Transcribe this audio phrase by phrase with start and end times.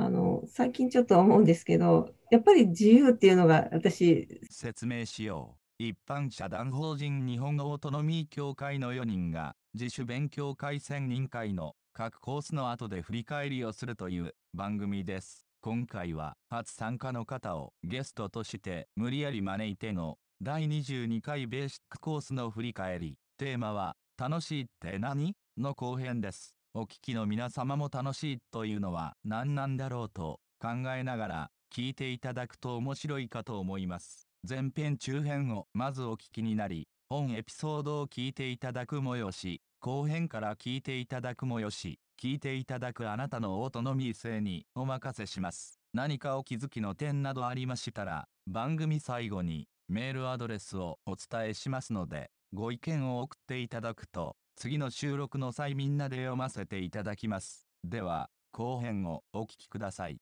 [0.00, 5.82] あの最近ちょっと思うんですけど、やっぱり自由っていうのが私、説明しよう。
[5.82, 15.46] 一般社団法人日本オートノミー協会の4人が自主勉強会専任会の各コースの後で振り返りをするという番組です。
[15.60, 23.16] 今回は初参加の方をゲストとして無理やり招いての第22回ベーシックコースの振り返り。
[23.36, 25.34] テーマは楽しいって何？
[25.58, 26.59] の後編です。
[26.72, 34.28] お聞きの皆様も楽しいというのは何なんだろうと考えながら聞いていただくと面白いかと思います。
[34.48, 45.80] 前編中編をまずお聞きになり、本エピソードを聞いていただくもよし、後編から聞いていただくもよし、聞いていただくあなたのオートノミー性にお任せします。
[45.92, 57.66] 何かお気づきの点などありましたら、番組最後にメールアドレスをお伝えしますので、ご意見を送っていただくと、次の収録の際みんなで読ませていただきます。
[57.82, 60.18] では、後編をお聞きください。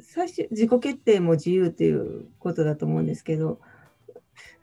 [0.00, 3.58] 最初自己決定も自由ということだと思うんですけど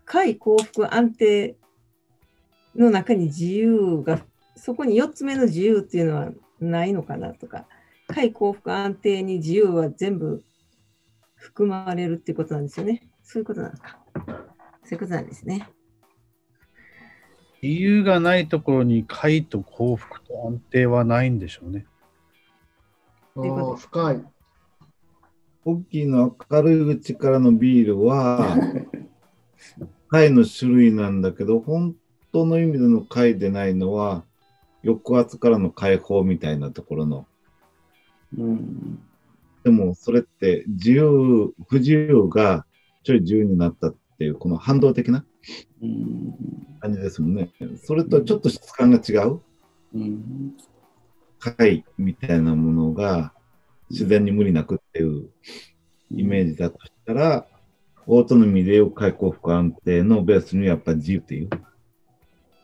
[0.05, 1.57] 快幸福安定
[2.77, 4.21] の中に自由が
[4.55, 6.29] そこに4つ目の自由っていうのは
[6.61, 7.67] ないのかなとか
[8.07, 10.45] 快幸福安定に自由は全部
[11.35, 14.23] 含まれるっていうことなんですよねそういうことなんですかそ
[14.91, 15.69] ういうことなんですね
[17.61, 21.85] 自由がないところに快と幸福と安定はないんでしょうね。
[23.35, 24.23] ああ、深い。
[25.65, 28.57] 大きいの明るいうちからのビールは、
[30.07, 31.95] 貝の種類なんだけど、本
[32.31, 34.23] 当の意味での貝でないのは、
[34.83, 37.27] 抑圧からの解放みたいなところの。
[38.37, 38.99] うん、
[39.63, 42.65] でも、それって自由、不自由が
[43.03, 45.25] ちょい自由になったっていう、この反動的な
[46.79, 47.51] 感じですもんね。
[47.83, 49.41] それとちょっと質感が違う？
[49.93, 50.53] うん、
[51.39, 53.33] 貝みたいなものが、
[53.89, 55.29] 自然に無理なくっていう
[56.11, 57.47] イメージだとしたら、
[58.05, 61.49] オートノミーでいう開幸福安定のベースにやっぱり自由っていう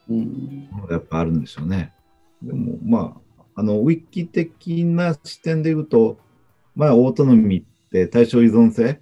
[0.07, 1.93] ものがやっぱあるんでしょうね。
[2.43, 6.19] でもまあ、あの、ウィキ的な視点で言うと、
[6.75, 9.01] まあ、オートノミーって対象依存性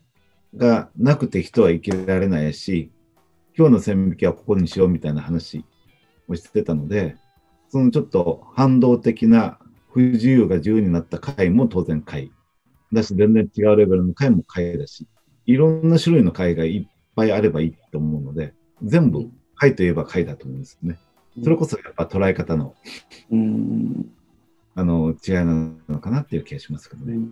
[0.56, 2.92] がなくて人は生きられないし、
[3.56, 5.64] 今日の線引きはここにしようみたいな話
[6.28, 7.16] をしてたので、
[7.70, 9.60] そのちょっと反動的な
[9.92, 12.32] 不自由が自由になった回も当然回。
[12.92, 15.08] だし、全然違うレベルの回も回だし、
[15.46, 18.54] いろんな種類の回がいっぱいあればいいと思うので、
[18.84, 21.00] 全部回といえば回だと思うんですね。
[21.44, 22.76] それこそやっぱ捉え方の、
[23.32, 24.12] うん、
[24.76, 27.28] あの、違いなのかなっていう気がしますけどね。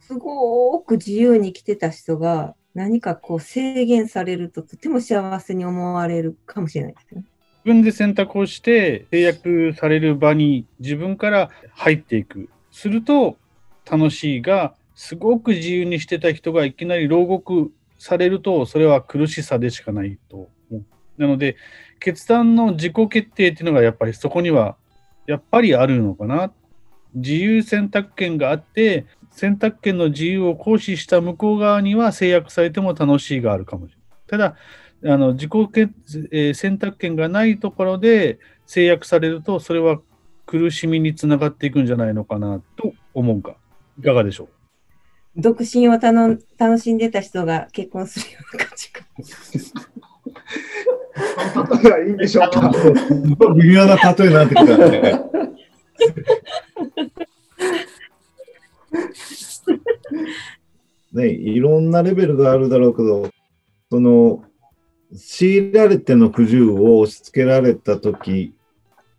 [0.00, 7.24] すごく自由に来てた人が、何かこう制限されるととても幸せに思われるかもしれないですね。
[7.64, 12.48] 自分で選択をして制約される場に自分から入っていく。
[12.70, 13.36] すると
[13.90, 20.84] 楽しいが、すごく自由にしてた人がいきなり牢獄されると、それは苦しさでしかないと思う。
[21.20, 21.56] なので、
[21.98, 24.76] 決断の自己決定っていうのがやっぱりそこには
[25.26, 26.52] やっぱりあるのかな。
[27.14, 34.06] 自由選択権があって、選択権の自由を行使した向こう側には制約されても楽しいがあるかもしれない。
[34.26, 34.56] ただ、
[35.12, 40.00] あの自己決、えー、選択権がないところで制約されると、それは
[40.46, 43.56] 苦しみにつながっていくんじゃないのかなと思うか、
[43.98, 44.48] いかがでしょう？
[45.40, 49.04] 独身をたの楽しんでた人が結婚するような感じか。
[51.82, 52.72] 例えはいいんでしょうか。
[53.54, 55.20] 微妙な例えになってきたね。
[61.12, 63.30] ね、いろんなレベルがあるだろうけど、
[63.90, 64.44] その
[65.16, 68.54] 強いられての不自由を押し付けられた時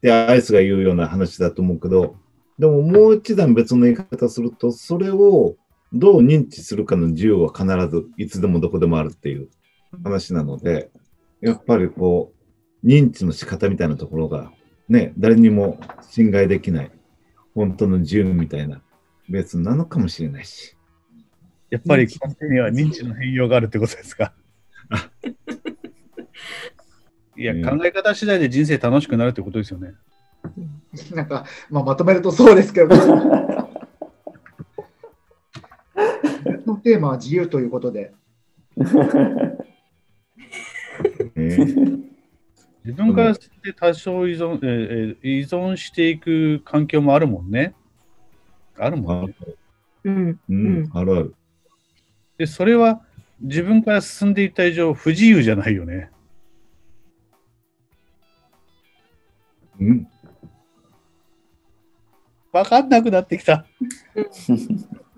[0.01, 2.15] でアイスが言うような話だと思うけど、
[2.59, 5.55] でももう一段別の言い方すると、それを
[5.93, 9.49] どう認知するかの自由は必ずいつでもどこでもあるっていう
[10.03, 10.91] 話なので、
[11.41, 12.33] やっぱりこ
[12.83, 14.51] う、認知の仕方みたいなところが、
[14.87, 16.91] ね、誰にも侵害できない、
[17.55, 18.81] 本当の自由みたいな
[19.29, 20.75] ベースなのかもしれないし。
[21.69, 24.33] やっぱり根底には認知の変容があるってことですか？
[27.37, 29.93] いや、考え方次第で人生楽しくなるってことですよね。
[31.13, 32.87] なんか、まあ、まとめるとそうですけど、
[36.65, 38.13] のテーマは自由ということで。
[42.83, 47.75] 自分からして多少依存,、えー、依存していく環境もあるもんね。
[48.79, 49.35] あるもんね。
[50.05, 51.35] うん、うん、あるある。
[52.37, 53.01] で、それは
[53.41, 56.09] 自分から進んでいった以上、不自由じゃないよね。
[59.79, 60.07] うん。
[62.51, 63.65] わかんなくなってきた。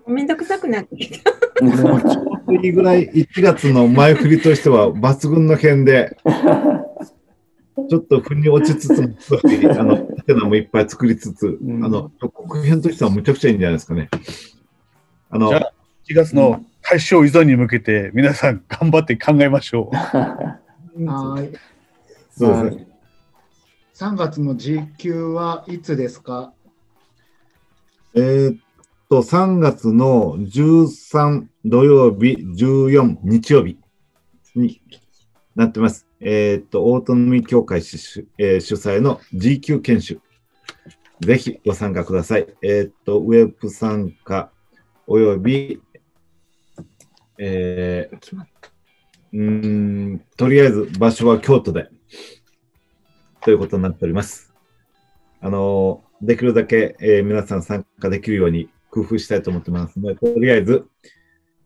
[0.06, 1.30] めんどくさくなってきた。
[1.62, 6.16] もうちょうどいいぐらい1月の前振りとしては抜群の辺で、
[7.88, 9.38] ちょっと腑に落ちつつも、少
[10.22, 14.08] し、あの、テナもいっぱい作りつつ、うんあの、予告編としてはむちゃくちゃいいんじゃないですかね。
[15.30, 15.72] あのじゃ、あ、
[16.08, 19.96] 4月の大正依存に向けて、皆さん頑張って考えましょう。
[21.06, 21.52] はい。
[22.36, 22.88] そうですね。
[23.94, 26.52] 3月の G 級はいつですか？
[28.14, 28.58] えーっ
[29.08, 33.78] と、3月の13土曜日、14日曜日
[34.54, 34.82] に
[35.54, 36.06] なってます。
[36.20, 40.20] えーっと、オートノミ協会主,、えー主催の G 級研修。
[41.20, 42.46] ぜひご参加ください。
[42.62, 44.50] えーっと、ウェブ参加
[45.06, 45.80] および、
[47.38, 48.46] えー
[49.34, 51.88] うん、とりあえず場所は京都で、
[53.42, 54.52] ということになっております。
[55.40, 60.86] あのできるだけ、えー皆さん参加できるように工夫したいと思ってますので、とりあえず、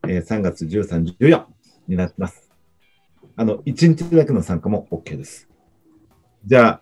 [0.07, 1.45] えー3月13、14
[1.87, 2.46] になってます。
[3.39, 5.47] あの、1日だけの参加も OK です。
[6.43, 6.81] じゃあ、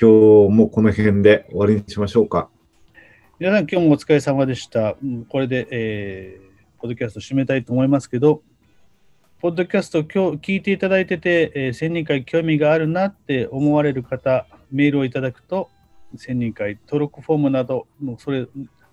[0.00, 2.50] 今日もこの辺で終わりにしましょうか。
[3.38, 4.96] 皆さん、今日もお疲れ様でした。
[5.28, 6.50] これで、えー
[6.80, 8.42] ポッドキャスト締めたいと思いますけど、
[9.38, 15.68] ポッドキャスト今日聞いていただいてて、えー、1000人会興味があるなって思われる方、メールをいただくと、
[16.16, 18.48] 1000人会登録フォームなど、もうそれ、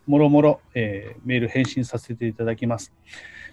[0.05, 2.93] もろもろ、えーメール返信させていただきます。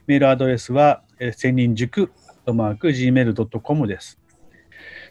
[0.07, 2.13] メールアドレスは、えー、千人塾、
[2.53, 4.19] マーク、gmail.com です。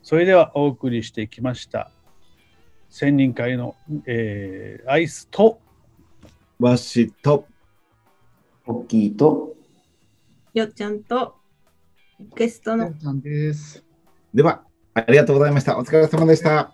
[0.03, 1.89] それではお送りしてきました。
[2.89, 3.75] 千人会の、
[4.06, 5.59] えーアイスと、
[6.59, 7.47] わしと、
[8.68, 9.56] 大きいと、
[10.53, 11.35] よっちゃんと
[12.35, 13.83] ゲストのです。
[14.33, 14.63] では、
[14.94, 15.80] ありがとうございました。
[15.80, 16.71] お疲れ様でした。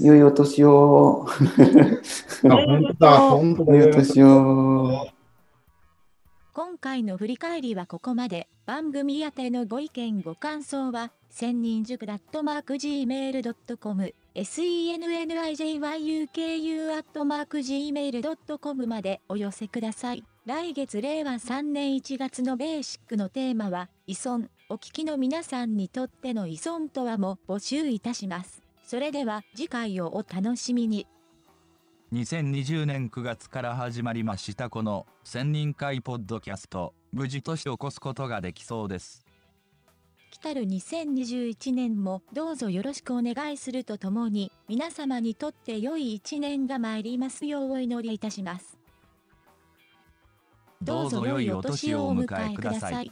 [0.00, 1.24] 良いお年を。
[2.50, 3.76] あ、本当だ、本当だ。
[3.76, 5.06] 良いお年を。
[6.84, 8.46] 回の振り返りはここまで。
[8.66, 14.94] 番組宛てのご意見ご感想は、千人塾ダットマーク Gmail.com、sennijyuku
[16.94, 20.24] アットマーク Gmail.com までお寄せください。
[20.44, 24.48] 来月令和3年1月のベーシックのテーマは、依存。
[24.68, 28.60] お聞きの皆さんにとっての依存とはも募集いたします。
[28.86, 31.06] それでは次回をお楽しみに。
[32.14, 39.24] 2020年9月から始まりましたこの千人会ポッドキャスト無事年を越すことができそうです
[40.30, 48.78] 来たる2021年もどうぞよろしくお願いするとともに皆様にとって良い一年が参りますようお祈りいたします。
[50.82, 53.10] どうぞ良いお年をお迎えください。